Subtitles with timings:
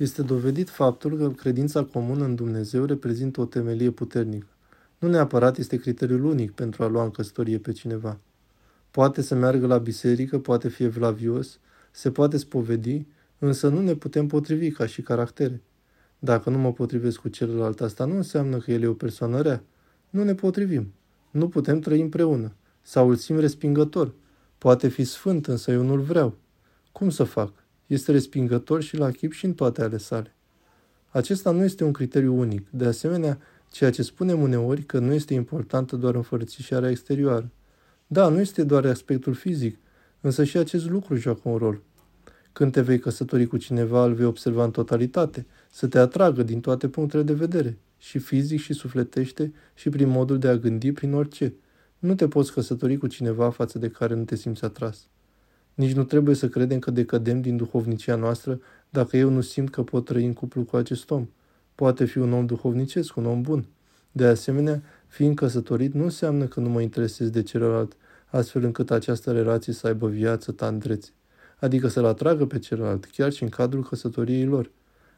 [0.00, 4.46] Este dovedit faptul că credința comună în Dumnezeu reprezintă o temelie puternică.
[4.98, 8.18] Nu neapărat este criteriul unic pentru a lua în căsătorie pe cineva.
[8.90, 11.58] Poate să meargă la biserică, poate fi evlavios,
[11.90, 13.06] se poate spovedi,
[13.38, 15.62] însă nu ne putem potrivi ca și caractere.
[16.18, 19.62] Dacă nu mă potrivesc cu celălalt, asta nu înseamnă că el e o persoană rea.
[20.10, 20.92] Nu ne potrivim.
[21.30, 22.52] Nu putem trăi împreună.
[22.82, 24.12] Sau îl simt respingător.
[24.58, 26.36] Poate fi sfânt, însă eu nu-l vreau.
[26.92, 27.52] Cum să fac?
[27.90, 30.34] Este respingător și la chip și în toate ale sale.
[31.08, 32.66] Acesta nu este un criteriu unic.
[32.70, 33.38] De asemenea,
[33.70, 37.50] ceea ce spunem uneori că nu este importantă doar înfărțișarea exterioară.
[38.06, 39.78] Da, nu este doar aspectul fizic,
[40.20, 41.82] însă și acest lucru joacă un rol.
[42.52, 46.60] Când te vei căsători cu cineva, îl vei observa în totalitate, să te atragă din
[46.60, 51.14] toate punctele de vedere, și fizic și sufletește și prin modul de a gândi prin
[51.14, 51.54] orice.
[51.98, 55.06] Nu te poți căsători cu cineva față de care nu te simți atras.
[55.74, 59.82] Nici nu trebuie să credem că decădem din duhovnicia noastră dacă eu nu simt că
[59.82, 61.28] pot trăi în cuplu cu acest om.
[61.74, 63.66] Poate fi un om duhovnicesc, un om bun.
[64.12, 69.32] De asemenea, fiind căsătorit nu înseamnă că nu mă interesez de celălalt, astfel încât această
[69.32, 71.10] relație să aibă viață, tandrețe.
[71.60, 74.70] Adică să-l atragă pe celălalt, chiar și în cadrul căsătoriei lor.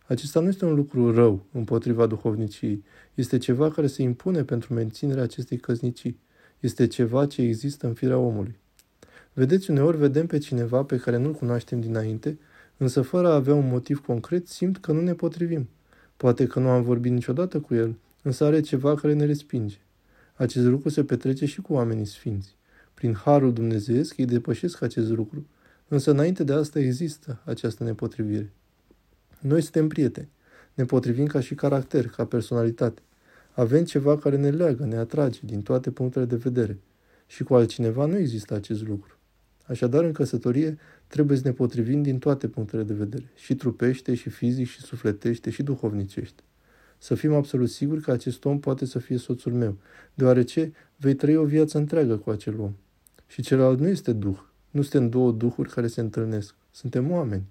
[0.06, 2.84] Acesta nu este un lucru rău împotriva duhovniciei.
[3.14, 6.20] Este ceva care se impune pentru menținerea acestei căsnicii.
[6.60, 8.60] Este ceva ce există în firea omului.
[9.34, 12.38] Vedeți, uneori vedem pe cineva pe care nu-l cunoaștem dinainte,
[12.76, 15.68] însă fără a avea un motiv concret, simt că nu ne potrivim.
[16.16, 19.76] Poate că nu am vorbit niciodată cu el, însă are ceva care ne respinge.
[20.34, 22.56] Acest lucru se petrece și cu oamenii sfinți.
[22.94, 25.46] Prin harul dumnezeiesc îi depășesc acest lucru,
[25.88, 28.52] însă înainte de asta există această nepotrivire.
[29.40, 30.28] Noi suntem prieteni,
[30.74, 33.02] ne potrivim ca și caracter, ca personalitate.
[33.52, 36.78] Avem ceva care ne leagă, ne atrage din toate punctele de vedere.
[37.26, 39.16] Și cu altcineva nu există acest lucru.
[39.66, 44.28] Așadar, în căsătorie trebuie să ne potrivim din toate punctele de vedere, și trupește, și
[44.30, 46.42] fizic, și sufletește, și duhovnicește.
[46.98, 49.76] Să fim absolut siguri că acest om poate să fie soțul meu,
[50.14, 52.72] deoarece vei trăi o viață întreagă cu acel om.
[53.26, 54.38] Și celălalt nu este duh.
[54.70, 56.54] Nu suntem două duhuri care se întâlnesc.
[56.70, 57.42] Suntem oameni.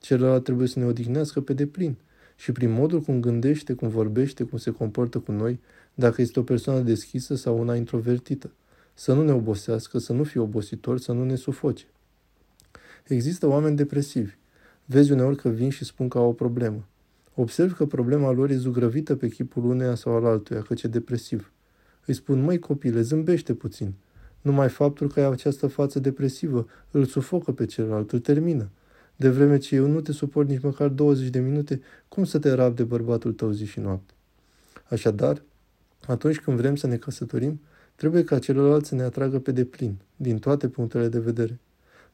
[0.00, 1.96] Celălalt trebuie să ne odihnească pe deplin.
[2.36, 5.60] Și prin modul cum gândește, cum vorbește, cum se comportă cu noi,
[5.94, 8.50] dacă este o persoană deschisă sau una introvertită
[8.98, 11.84] să nu ne obosească, să nu fie obositor, să nu ne sufoce.
[13.06, 14.34] Există oameni depresivi.
[14.84, 16.86] Vezi uneori că vin și spun că au o problemă.
[17.34, 21.52] Observ că problema lor e zugrăvită pe chipul uneia sau al altuia, căci e depresiv.
[22.06, 23.94] Îi spun, măi copile, zâmbește puțin.
[24.40, 28.70] Numai faptul că ai această față depresivă îl sufocă pe celălalt, îl termină.
[29.16, 32.52] De vreme ce eu nu te suport nici măcar 20 de minute, cum să te
[32.52, 34.12] rab de bărbatul tău zi și noapte?
[34.88, 35.42] Așadar,
[36.06, 37.60] atunci când vrem să ne căsătorim,
[37.96, 41.58] Trebuie ca celălalt să ne atragă pe deplin, din toate punctele de vedere.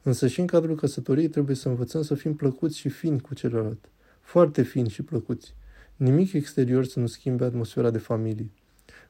[0.03, 3.89] Însă și în cadrul căsătoriei trebuie să învățăm să fim plăcuți și fini cu celălalt.
[4.21, 5.55] Foarte fini și plăcuți.
[5.95, 8.51] Nimic exterior să nu schimbe atmosfera de familie.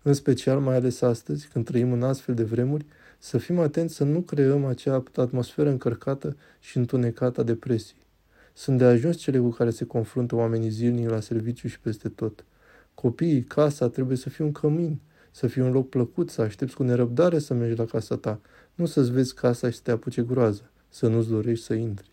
[0.02, 2.86] În special, mai ales astăzi, când trăim în astfel de vremuri,
[3.20, 8.02] să fim atenți să nu creăm acea atmosferă încărcată și întunecată a depresiei.
[8.54, 12.46] Sunt de ajuns cele cu care se confruntă oamenii zilnic la serviciu și peste tot.
[12.94, 15.00] Copiii, casa trebuie să fie un cămin,
[15.36, 18.40] să fie un loc plăcut, să aștepți cu nerăbdare să mergi la casa ta,
[18.76, 22.13] nu să-ți vezi casa și să te apuce groază, să nu-ți dorești să intri.